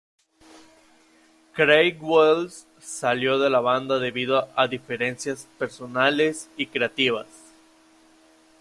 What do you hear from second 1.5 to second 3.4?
Craig Wells salió